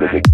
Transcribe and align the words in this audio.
On 0.00 0.29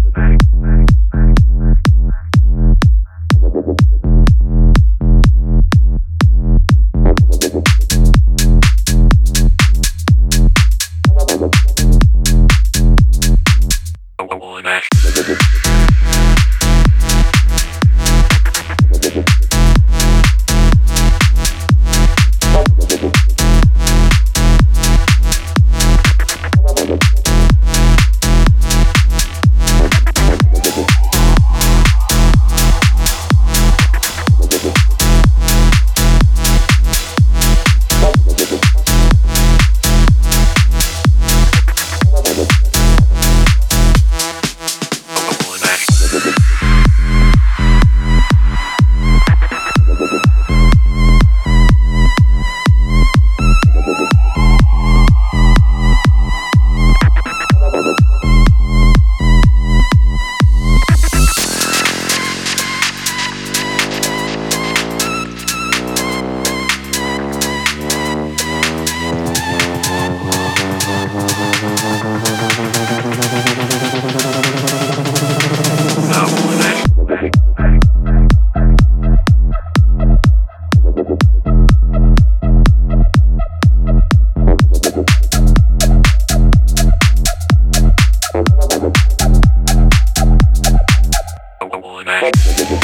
Bye. 92.07 92.79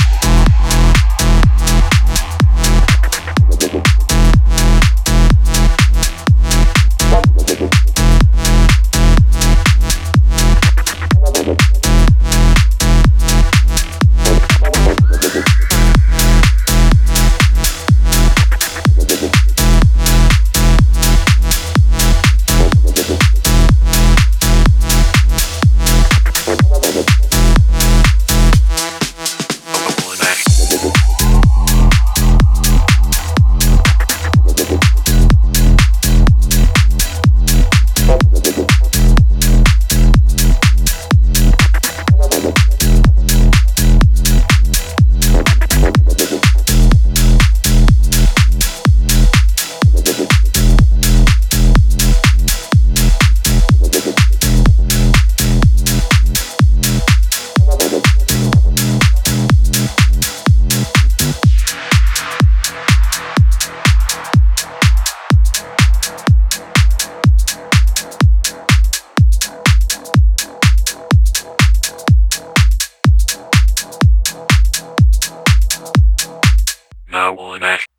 Ash. 77.63 77.92